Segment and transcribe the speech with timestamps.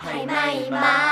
[0.00, 1.05] 拍卖吗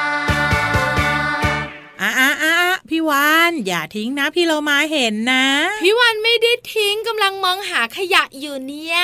[3.96, 5.46] ทิ้งนะพี่เรามาเห็นนะ
[5.82, 8.98] พี่วันไม่ได้ทิ้งกำลังมองหาขยะอยู่เนี่ย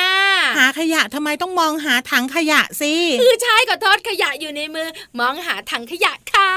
[0.57, 4.87] หาขยะทำไมต้องมองหาถังขยะสิคือใช่ก็ทอดขยะอยู่ในมือ
[5.19, 6.51] มองหาถังขยะค่ะ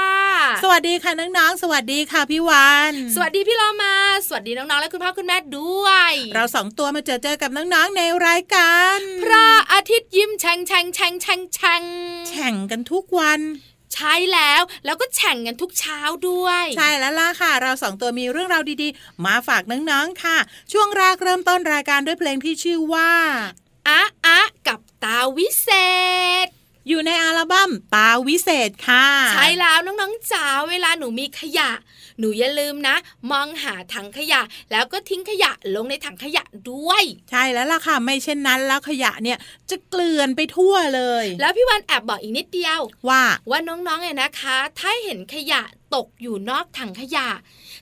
[0.63, 3.93] สวัสดีค่ะน้องๆสวัสดีค่ะพี่วันสวัสดีพี่เรามา
[4.27, 11.83] สวัสดีน้องๆและคุณพ่อคุณแม่ด้วย เราสองตัวมาเจอเจอกับน้องๆในรายการพระอาทิตย์ยิ้มแฉ่งแฉ่งแฉ่งแฉ่งแฉ่ง
[12.27, 13.41] แฉ่งกันทุกวัน
[13.95, 20.37] ใช่แล้ว แล้วก็แข่งกันทุกเช้าด้วย ใช่แล้วล่ะค่ะ เราสองตัวมีเรื่องราวดีๆ มาฝากน้องๆค่ะ
[20.73, 23.11] ช่วงแรกเริ่มต้นรายการด้วยเพลงที่ชื่อว่า
[23.87, 25.69] อะอะกับตาวิเศ
[26.45, 26.47] ษ
[26.89, 31.69] อยู่ในอัลบั้มตาวิเศษค่ะ ใช่แล้วน้องๆจ๋าเวลาหนูมีขยะ
[32.19, 32.95] หนูอย่าลืมนะ
[33.31, 39.37] มองหาถังขยะ แล้วก็ทิ้งขยะลงในถังขยะด้วย ใช่แล้วล่ะค่ะ ไม่เช่นนั้นแล้วขยะเนี่ย
[39.69, 45.61] จะเกลื่อนไปทั่วเลย แล้วพี่วันแอบบอกอีกนิดเดียวว่าว่าน้องๆเนี่ยนะคะ ถ้าเห็นขยะ
[45.95, 47.27] ตกอยู่นอกถังขยะ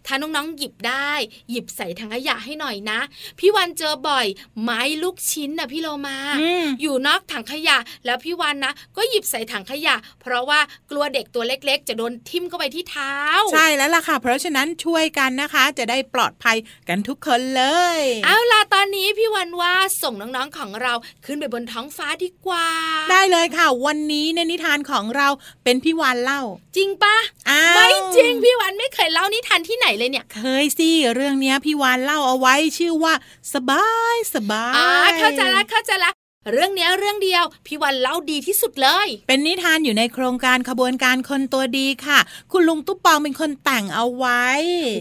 [0.06, 1.12] ถ้าน้องๆหยิบได้
[1.50, 3.00] หยิบใส่ถังขยะให้หน่อยนะ
[3.40, 4.28] พี่วันเจอบ่อย
[4.62, 13.16] ไม้ลูกชิ้นนะพี่โลมาอืมอยู่นอกถังขยะ แล้วพี่วันนะ ก็หยิบใส่ถังขยะ เพราะว่ากลัวเด็กตัวเล็กๆ จะโดนทิ่มเข้าไปที่เท้า
[13.54, 16.58] ใช่แล้วล่ะค่ะ เพราะฉะนั้นช่วยกันนะคะ จะได้ปลอดภัย
[16.90, 17.64] กันทุกคนเล
[17.98, 20.94] ย เอาล่ะตอนนี้พี่วันว่าส่งน้องๆของเรา
[21.26, 22.68] ขึ้นไปบนท้องฟ้าดีกว่า
[23.12, 25.28] ได้เลยค่ะ วันนี้ในนิทานของเรา
[25.64, 26.42] เป็นพี่วานเล่า
[26.76, 27.16] จริงปะ
[27.50, 33.14] อ้าวไม่จริงพี่วันไม่เคยเล่านิทานที่ไหนเลยเนี่ย เคยสิเรื่องเนี้ยพี่วานเล่าเอาไว้ชื่อว่า
[33.54, 34.88] สบายสบายอ่า
[35.20, 36.12] เข้าใจละเข้าใจละ
[36.52, 42.20] เรื่องเนี้ยเรื่องเดียวพี่วันเล่าดีที่สุดเลย เป็นนิทานอยู่ในโครงการขบวนการคนตัวดีค่ะ
[42.52, 44.46] คุณลุงตุ๊ปปองเป็นคนแต่งเอาไว้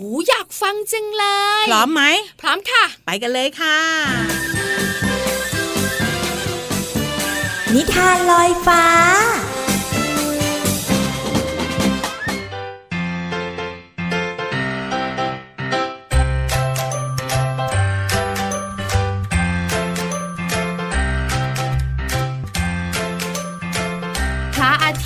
[0.00, 1.24] โอ้อยากฟังจังเล
[1.62, 2.02] ย พร้อมไหม
[2.40, 3.78] พร้อมค่ะ ไปกันเลยค่ะ
[7.74, 8.84] นิทานลอยฟ้า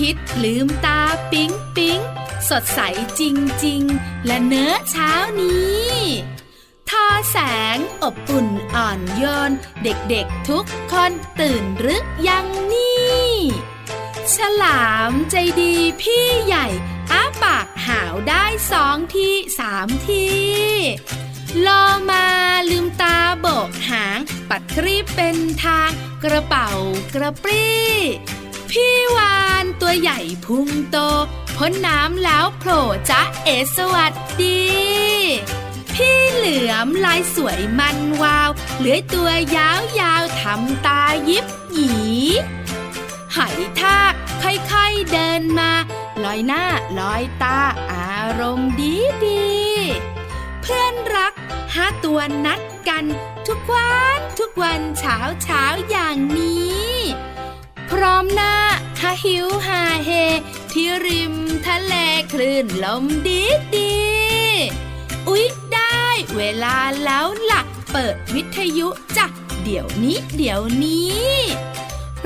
[0.07, 1.01] ทิตย์ลืมตา
[1.33, 1.99] ปิ๊งปิ๊ง
[2.49, 2.81] สดใส
[3.21, 3.23] จ
[3.65, 5.93] ริงๆและเนื้อเช้านี้
[6.91, 7.37] ทอแส
[7.77, 13.31] งอบอุ่นอ่อนโยน เด็กๆทุกคนตื่นหรือยังนี่
[14.35, 16.67] ฉลามใจดีพี่ใหญ่
[17.13, 20.27] อ้าปากหาวได้สองทีสามที
[21.61, 21.69] โล
[22.11, 22.27] มา
[22.71, 24.19] ลืมตาโบกหาง
[24.49, 25.91] ปัดครีบเป็นทาง
[26.25, 26.69] กระเป๋า
[27.15, 27.87] กระปรี้
[28.81, 30.97] พี่วานตัวใหญ่พุงโต
[31.57, 34.13] พ้นน้ำแล้วโผล่จ๊ะเอสวัส
[34.43, 34.65] ดี
[35.95, 41.95] พี่เหลือมลายสวยมันวาว เหลือยตัวยาวยาวทำตายิบหยี
[43.33, 43.39] ไห
[43.81, 44.13] ทาก
[44.43, 45.73] ค่อยๆเดินมา
[46.25, 46.65] ลอยหน้า
[46.99, 47.59] ลอยตา
[47.93, 48.95] อารมณ์ดี
[49.25, 49.51] ดี
[50.61, 51.33] เพื่อนรัก
[51.75, 53.05] ห้าตัวนัดกัน
[53.49, 56.95] ทุกวันทุกวันเช้าเช้าอย่างนี้
[57.93, 58.55] พร้อมหน้า
[59.01, 60.11] ฮาหิวฮาเฮ
[60.73, 61.35] ที่ริม
[61.67, 61.95] ทะเล
[62.33, 63.43] คลื่นลมดี
[63.75, 63.95] ดี
[65.29, 66.03] อุ๊ย ได้
[66.37, 67.61] เวลาแล้วล่ะ
[67.93, 69.27] เปิดวิทยุจ้ะ
[69.65, 71.37] เดี๋ยวนี้เดี๋ยวนี้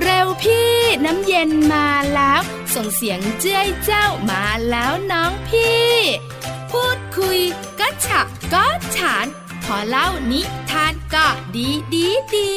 [0.03, 0.73] เร็วพี่
[1.05, 2.41] น้ำเย็นมาแล้ว
[2.75, 5.89] ส่งเสียงเจ้ยเจ้ามาแล้วน้องพี่
[6.71, 7.41] พูดคุย
[7.81, 8.21] ก็ฉะ
[8.53, 8.67] ก็
[8.97, 9.27] ฉาน
[9.65, 10.41] พอเล่านิ
[10.71, 12.53] ทานก็ดีดีดี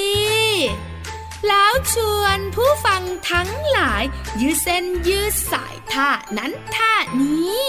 [1.47, 4.03] แล้วชวนผู้ฟังทั้งหลาย
[4.41, 7.65] ยืดเส้นยืดสายท่านั้นท่านี้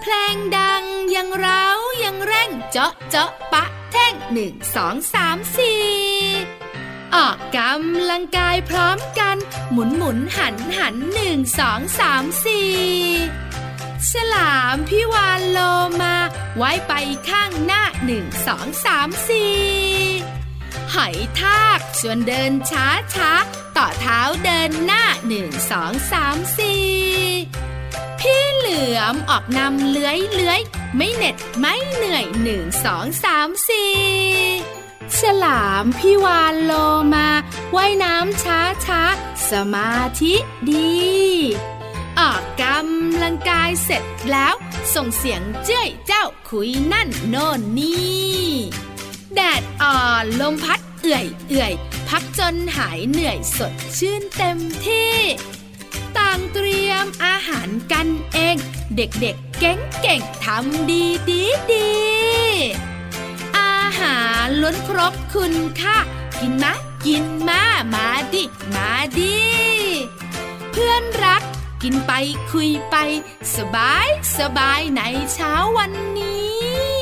[0.00, 0.84] เพลงดัง
[1.14, 1.66] ยังเร้า
[2.04, 5.84] ยังเร่งเจาะเจาะปะแท่งหนึ่งสองสามสี่
[7.14, 9.36] ออกกำลังกายพร้อมกัน
[9.72, 12.72] หมุนหมุนหันหันหนึ่งสองสามสี่
[14.10, 15.58] ฉลามพี่วานโล
[16.02, 16.16] มา
[16.56, 16.92] ไว้ไป
[17.28, 19.54] ข้างหน้าหนึ่งสองสามสี่
[20.94, 23.30] หอยทากชวนเดินช้าช้า
[23.76, 26.84] ต่อเท้าเดินหน้าหนึ่งสองสามสี่
[28.20, 30.60] พี่เหลือมออกนำเลื้อยเลื้อย
[30.96, 33.94] ไม่เหน็ดไม่เหนื่อยหนึ่งสองสามสี่
[35.18, 36.72] ฉลามพี่วานโล
[37.14, 37.28] มา
[37.76, 39.02] ว่ายน้ำช้าช้า
[39.50, 40.34] สมาธิ
[40.70, 40.94] ดี
[42.18, 44.54] ออกกำลังกายเสร็จแล้ว
[44.94, 48.54] ส่งเสียงเจ้ยเจ้าคุยนั่นโน่นนี่
[49.34, 50.73] แดดอ่อนลมพัด
[51.06, 51.74] เอื่อยเอื่อย
[52.08, 55.16] พักจนหายเหนื่อยสดชื่นเต็มที่
[56.16, 58.56] ต่างเตรียมอาหารกันเอง
[58.96, 61.42] เด็กๆเก่งๆทำดีดี
[61.72, 61.92] ดี
[63.58, 65.96] อาหารล้วนครบคุณค่า
[66.40, 66.74] กินมะ
[67.06, 67.62] กินมา
[67.94, 69.38] มาดิ มาดิ
[70.70, 71.42] เพื่อนรัก
[71.82, 72.12] กินไป
[72.52, 72.96] คุยไป
[73.56, 75.02] สบายสบายใน
[75.34, 76.93] เช้าวันนี้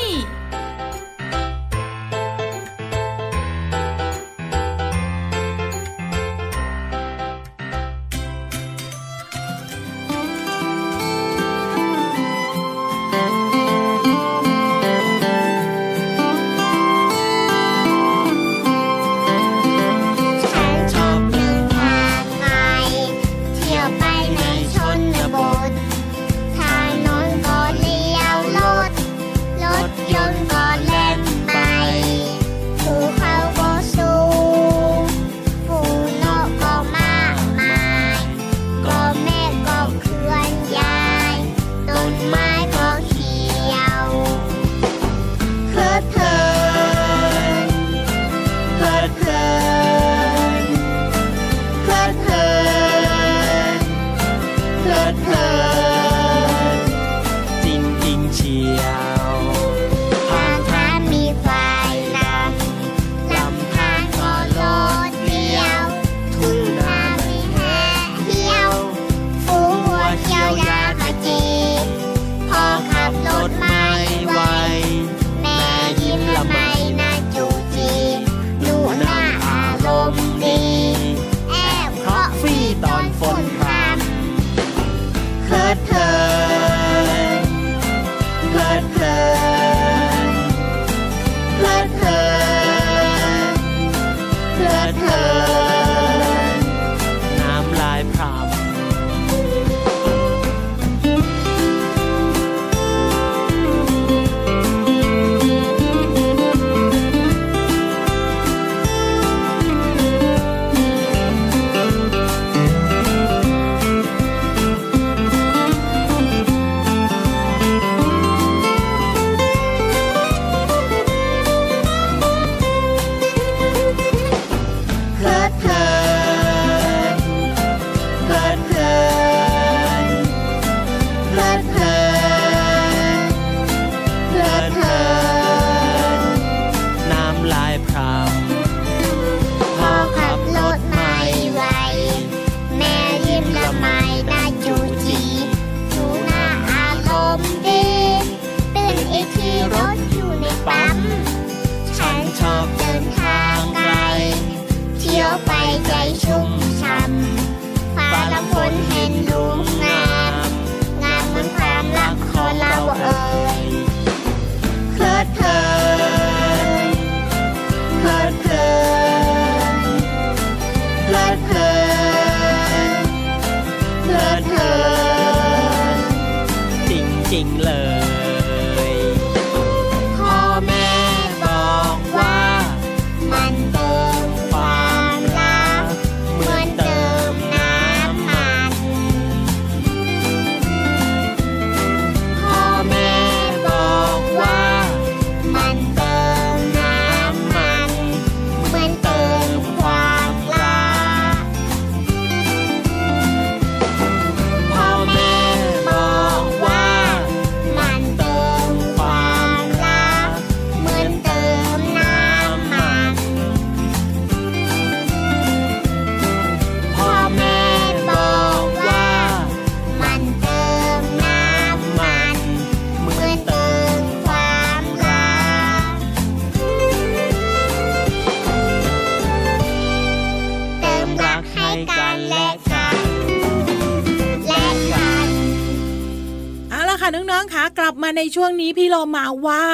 [238.16, 239.64] ในช่วงนี้พี่โลมาว่า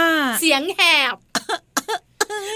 [0.41, 0.81] เสียงแห
[1.13, 1.15] บ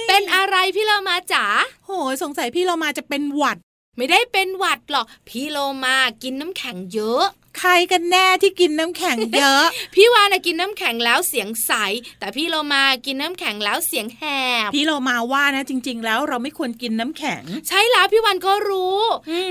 [0.09, 1.45] เป็นอะไรพี่โลมาจ๋า
[1.87, 1.91] โห
[2.23, 3.59] สงสัยพี่โลมาจะเป็นหวัด
[3.97, 7.25] ไม่ได้เป็นหวัดหรอก พี่โลมากินน้ำแข็งเยอะ
[7.59, 11.73] ใครกันแน่ที่กินน้ำแข็งเยอะ พี่วานะกินน้ำแข็งแล้วเสียงใส
[12.21, 14.23] แต่พี่โลมากินน้ำแข็งแล้วเสียงแห
[14.67, 18.99] บ พี่โลมาว่านะจริง ๆ แล้วเราไม่ควรกินน้ำแข็ง ใช่แล้วพี่วันก็รู้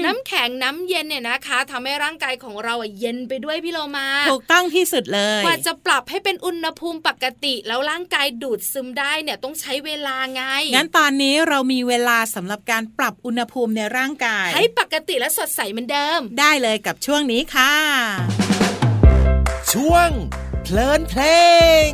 [0.05, 10.43] น้ำแข็งน้ำเย็นเนี่ยนะคะ ทำให้ร่างกายของเราเย็นไปด้วยพี่โลมา ถูกต้องที่สุดเลยกว่าจะปรับให้เป็นอุณหภูมิปกติแล้วร่างกายดูดซึมได้เนี่ยต้องใช้เวลาไง
[10.75, 17.74] งั้นตอนนี้เรามีเวลาสำหรับการปรับอุณหภูมิในร่างกาย ให้ปกติและสดใสเหมือนเดิม ได้เลยกับช่วงนี้ค่ะ
[19.72, 20.10] ช่วง
[20.63, 21.22] เพลินเพล
[21.88, 21.89] ง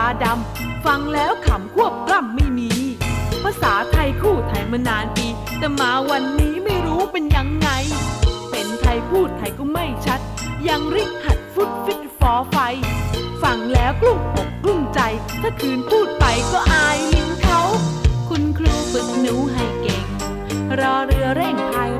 [0.00, 2.70] าดำ ฟังแล้วขำควบกล้ำไม่มี
[3.42, 5.26] ภาษาไทยคู่ไทยมานานปี
[5.58, 7.68] แต่มาวันนี้ไม่รู้เป็นยังไง
[8.50, 10.20] เป็นไทยพูดไทยก็ไม่ชัด
[10.68, 12.56] ยังริกหัดฟุดฟิตฟอไฟ
[13.42, 15.00] ฟังแล้วกลุ้มอกกลุ้มใจ
[15.42, 17.60] ถ้าคืนพูดไปก็อายลิงเขา
[18.28, 20.04] คุณครูฝึกหนูให้เก่ง
[20.80, 21.90] รอเรือเร่งพาย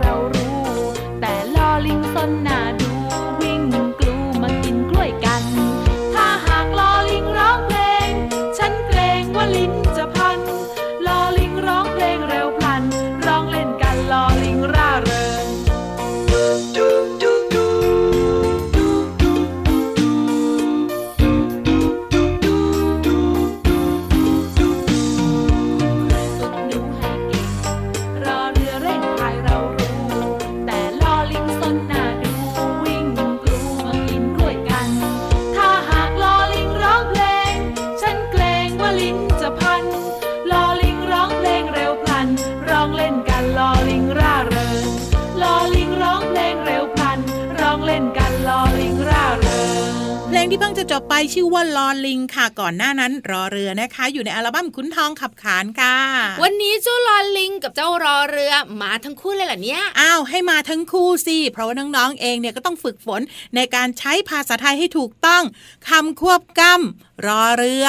[51.16, 55.96] ไปชื่อว่าลอลิงค่ะก่อนหน้านั้นรอเรือนะคะ อยู่ในอัลบั้มขุนทองขับขานค่ะ
[56.42, 63.20] วันนี้เจ้าลอลิงกับเจ้ารอเรือมาทั้งคู่เลยเหรอเนี่ยอ้าวให้มาทั้งคู่สิเพราะว่าน้องๆเองเนี่ยก็ต้องฝึกฝน
[63.55, 65.42] ในการใช้ภาษาไทยให้ถูกต้อง
[65.88, 67.87] คำควบกล้ำรอเรือ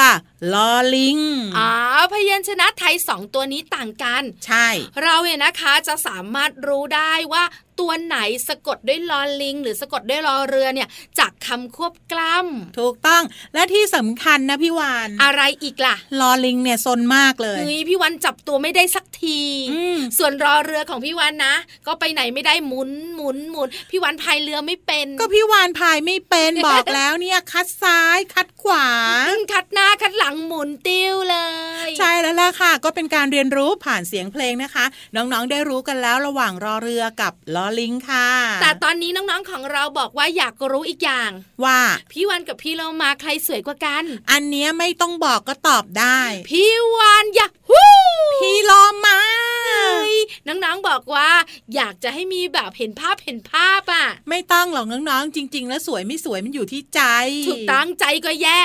[0.52, 1.18] ลอลิง
[1.56, 1.70] อ๋อ
[2.12, 4.68] พยัญชนะไทยสองตัวนี้ต่างกัน ใช่
[5.02, 7.44] เราเนี่ยนะคะจะสามารถรู้ได้ว่า
[7.80, 12.36] ตัวไหนสะกดด้วยลอลิง หรือสะกดด้วยรอเรือเนี่ยจาก คำควบกล้
[12.78, 13.22] ถูกต้อง
[13.54, 19.40] และที่สำคัญนะพี่วานำอะไรอีกล่ะลอลิงเนี่ยซนมากเลยเฮ้ยพี่วันจับตัวไม่ได้สักที
[19.72, 21.54] อืมส่วนรอเรือของพี่วันนะ
[21.86, 28.88] ก็ไปไหนไม่ได้หมุนหมุนหมุนพี่วันพายเรือไม่เป็น ก็พี่วานพายไม่เป็นบอกแล้วเนี่ยคัดซ้ายคัดขวา
[29.28, 31.36] อืมคัดหน้าคัดหลังหมุนติ้วเล
[31.86, 34.84] ย ใช่แล้วล่ะค่ะ ก็เป็นการเรียนรู้ผ่านเสียงเพลงนะคะ
[35.16, 38.28] น้องๆได้รู้กันแล้วระหว่างรอเรือกับลอลิงค่ะ
[38.62, 41.30] แต่ตอนนี้น้องๆของเราบอกว่าอยากรู้อีกอย่าง
[41.64, 41.78] ว่า
[42.12, 46.20] พี่วันกับพี่เรามาใครสวยกว่ากัน อันเนี้ยไม่ต้องบอกก็ตอบได้
[46.50, 47.88] พี่วานอยากฮู้
[48.40, 49.18] พี่ลอมา
[49.66, 51.30] เฮ้ยน้องๆบอกว่า
[51.74, 57.00] อยากจะให้มีแบบเห็นภาพเห็นภาพอะ ไม่ต้องหรอกน้องๆจริง ๆ แล้วสวยไม่สวยมันอยู่ที่ใจ
[57.48, 58.60] ถูกตั้งใจก็แย่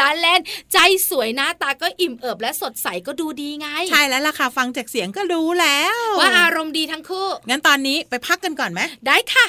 [0.00, 0.40] ล้านเล่น
[0.72, 0.78] ใจ
[1.10, 9.46] สวยหน้าตาก็อิ่มเอิบและสดใสก็ดูดีไง ใช่แล้วล่ะค่ะฟังจากเสียงก็รู้แล้ว ว่าอารมณ์ดีทั้งคู่ งั้นตอนนี้ไปพักกันก่อนไหมได้ค่ะ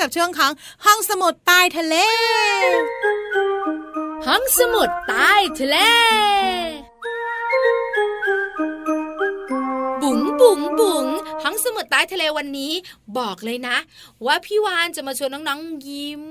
[0.00, 0.52] กับช่วงของ
[0.84, 1.96] ห้องสมุดใต้ทะเล
[4.26, 5.76] ห้องสมุดใต้ทะเล
[10.02, 11.06] บุ๋งบุ๋งบุ๋ง
[11.42, 12.72] ห้องสมุดใต้ทะเลวันนี้
[13.18, 13.76] บอกเลยนะ
[14.26, 16.22] ว่าพี่วานจะมาชวนน้องๆยิ้ม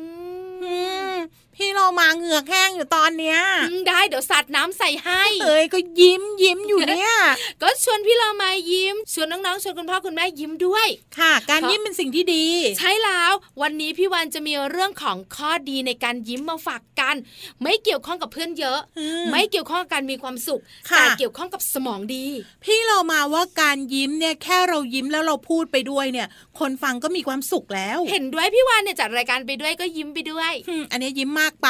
[0.64, 0.78] อื
[1.10, 1.11] ม
[1.56, 7.14] พี่เรามาเหงือกแห้งอยู่ตอนเนี้ยอืมได้เดี๋ยวสาดน้ำใส่ให้เอ้ยก็ยิ้มยิ้มอยู่เนี่ย
[7.62, 10.88] ก็ชวนพี่เรามายิ้มชวนน้องๆชวนคุณพ่อคุณแม่ยิ้มด้วย
[11.20, 12.46] ค่ะ การยิ้มเป็นสิ่งที่ดี
[12.80, 13.32] ใช่แล้ว
[13.62, 17.16] วันนี้พี่วันจะมีเรื่องของข้อดีในการยิ้มมาฝากกัน
[17.62, 22.26] ไม่เกี่ยวข้องกับเพื่อนเยอะอืมไม่เกี่ยวข้องกับการมีความสุขค่ะแต่เกี่ยวข้องกับสมองดี
[22.64, 26.28] พี่เรามาว่าการยิ้มเนี่ยแค่เรายิ้มแล้วเราพูดไปด้วยเนี่ย
[26.60, 31.68] คนฟังก็มีความสุขแล้ว เห็นด้วยพี่วานเนี่ยจัดรายการไปด้วยก็ยิ้มไปด้วยอืมอันนี้ยิ้มมากไป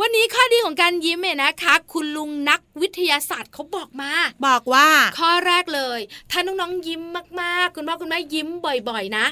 [0.00, 4.12] วันนี้ข้อดีของการยิ้มเนี่ยนะคะ คุณลุงนักวิทยาศาสตร์เขาบอกมา
[4.46, 4.88] บอกว่า
[5.18, 7.02] ข้อแรกเลย ถ้าน้องๆยิ้ม
[7.40, 9.26] มากๆ คุณพ่อคุณแม่ยิ้มบ่อยๆ นะ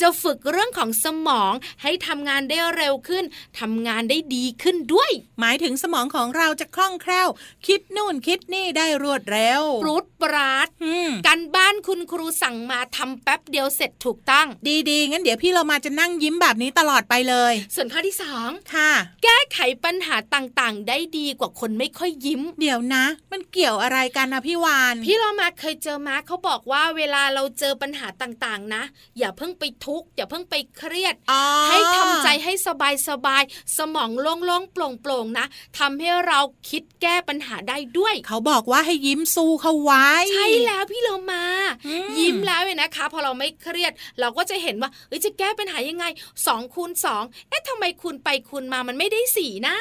[0.00, 3.24] จะฝึกเรื่องของสมองให้ทำงานได้เร็วขึ้น
[3.60, 5.10] ทำงานได้ดีขึ้นด้วย
[5.40, 7.28] หมายถึงสมองของเราจะคล่องแคล่ว
[7.66, 14.46] คิดนู่นคิดนี่ได้รวดเร็วปรุดปราดอืมการบ้านคุณครูสั่งมาทำแป๊บเดียวเสร็จถูกต้อง
[14.90, 18.90] ดีๆงั้นเดี๋ยวพี่เรามาจะนั่งยิ้มแบบนี้ตลอดไปเลย ส่วนข้อที่สองค่ะ
[19.24, 28.82] แก้ไขปัญหาต่างๆ ได้ดีกว่าคนไม่ค่อยยิ้ม เดี๋ยวนะ มันเกี่ยวอะไรกันนะพี่วาน พี่เรามาเคยเจอมาเขาบอกว่าเวลาเราเจอปัญหาต่างๆ นะ
[29.18, 35.46] อย่าเพิ่งไปทุกข์อย่าเพิ่งไปเครียดอ๋อให้ทำใจให้สบายสบายๆสมองโล่งๆโปร่งๆนะ
[35.78, 41.44] ทำให้เราคิดแก้ปัญหาได้ด้วย เขาบอกว่าให้ยิ้มสู้เขาไว้ ใช่แล้วพี่เรามา
[41.86, 46.04] อืมยิ้มแล้วเนี่ยนะคะ พอเราไม่เครียด เราก็จะเห็นว่าเอ้ยจะแก้ปัญหายังไง
[46.46, 49.76] สองคูณสองเอ๊ะทำไมคูณไปคูณมามันไม่ได้สี่นะ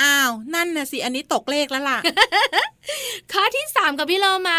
[0.00, 1.98] อ้าว นั่นน่ะสิ อันนี้ตกเลขแล้วล่ะ
[3.32, 4.58] ข้อที่สามกับพี่เรามา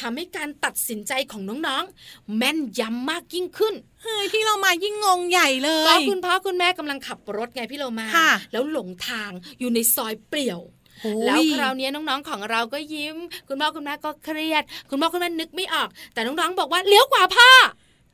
[0.00, 9.30] ทำให้การตัดสินใจของน้องๆ แม่นยำมากยิ่งขึ้นเฮ้ยพี่เรามายิ่งงงใหญ่เลก็ยคุณพ่อคุณแม่กำลังขับรถไงพี่เรามาค่ะแล้วหลงทาง
[9.60, 10.60] อยู่ในซอยเปลี่ยว
[11.02, 13.16] โอ้ยแล้วคราวนี้น้องๆของเราก็ยิ้ม
[13.48, 17.48] คุณพ่อคุณแม่ก็เครียด คุณพ่อคุณแม่นึกไม่ออก แต่น้องๆบอกว่าเลี้ยวขวาพ่อ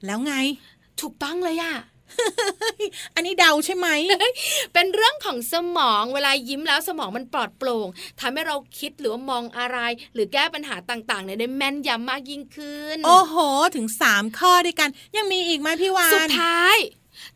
[0.07, 0.35] แล้วไง
[1.01, 1.75] ถูกต้องเลยอะ
[3.15, 3.89] อันนี้เดาใช่ไหม
[4.75, 7.89] เป็นเรื่องของสมองเวลายิ้มแล้วสมองมันปลอดโปร่ง
[8.21, 9.79] ทำให้เราคิดหรือว่ามองอะไร
[10.15, 13.37] หรือแก้ปัญหาต่างๆเนี่ยได้แม่นยำมากยิ่งขึ้น โอ้โห
[13.77, 16.77] ถึงสามข้อด้วยกัน ยังมีอีกไหมพี่วาน สุดท้าย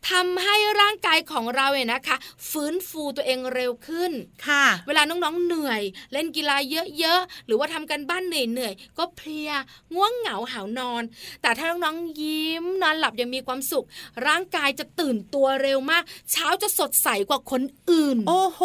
[0.09, 2.17] ทำให้ร่างกายของเราเนี่ยนะคะ
[2.49, 4.11] ฟื้นฟูตัวเองเร็วขึ้น
[4.47, 5.81] ค่ะ เวลาน้องๆเหนื่อย
[6.13, 6.57] เล่นกีฬา
[6.99, 9.51] เยอะๆหรือว่าทำกันบ้านเหนื่อยๆก็เพลีย
[9.95, 11.03] ง่วงเหงาหาวนอน
[11.41, 13.85] แต่ถ้าน้องๆยิ้มนอนหลับยังมีความสุข
[14.27, 18.61] ร่างกายจะตื่นตัวเร็วมาก เช้าจะสดใสกว่าคนอื่น โอ้โห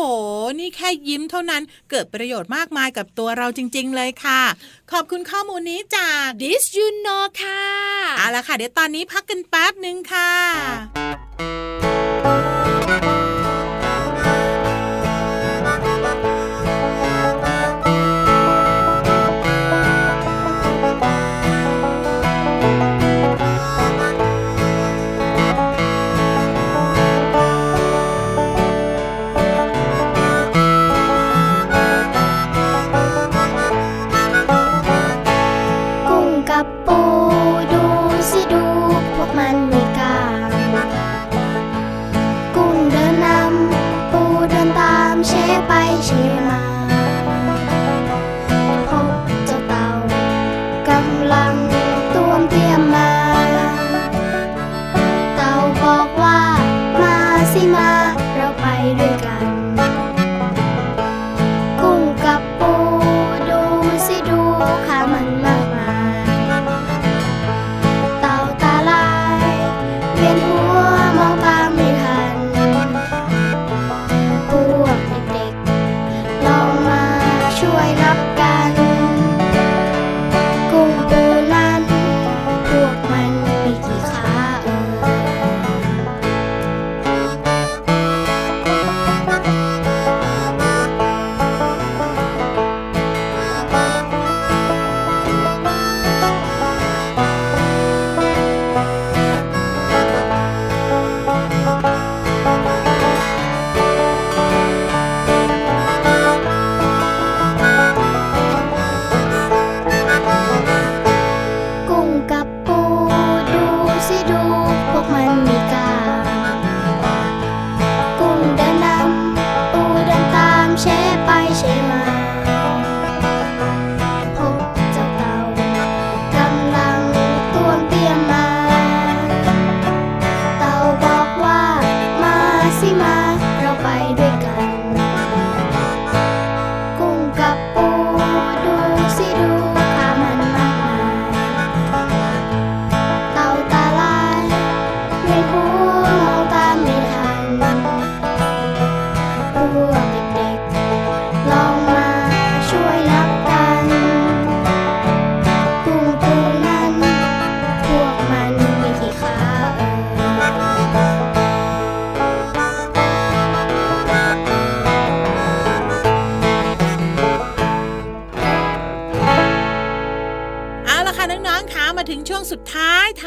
[0.58, 4.42] นี่แค่ยิ้มเท่านั้นเกิดประโยชน์มากมายกับตัวเราจริง ๆ เลยค่ะ
[4.92, 7.62] ขอบคุณข้อมูลนี้จาก This you know ค่ะ
[8.18, 10.30] เอาละค่ะ เดี๋ยวตอนนี้พักกันแป๊บหนึ่งค่ะ
[12.26, 12.55] กุ้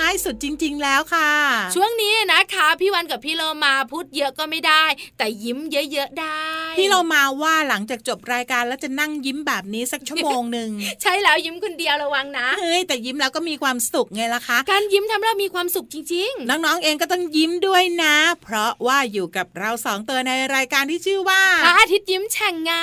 [0.09, 1.31] ายท้ายสุดจริง ๆ แล้วค่ะ
[1.75, 4.83] ช่วงนี้นะคะ พี่วันกับพี่โลมาพูดเยอะก็ไม่ได้
[5.17, 6.43] แต่ยิ้มเยอะๆได้
[6.77, 10.69] พี่เรามาว่าหลังจากจบรายการแล้วจะนั่งยิ้มแบบนี้สักชั่วโมงหนึ่ง
[11.01, 22.73] ใช่แล้วยิ้มคนเดียวระวังนะเฮ้ยแต่ยิ้มแล้วก็มีความสุขไงล่ะคะ การยิ้มทำให้เรามีความสุขจริงน้องๆเองก็ต้องยิ้มด้วยนะ เพราะว่าอยู่กับเราสองตัวในรายการที่ชื่อว่าๆพระอาทิตย์ยิ้มแฉ่งไง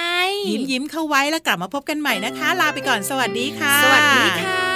[0.51, 4.76] ยิ้มยิ้มเข้าไว้แล้วกลับมาพบกันใหม่นะคะ ลาไปก่อนสวัสดีค่ะ สวัสดีค่ะ